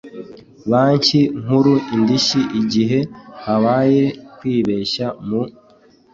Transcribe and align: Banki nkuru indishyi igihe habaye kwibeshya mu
Banki 0.69 1.21
nkuru 1.41 1.73
indishyi 1.95 2.41
igihe 2.59 2.99
habaye 3.43 4.05
kwibeshya 4.37 5.07
mu 5.27 5.41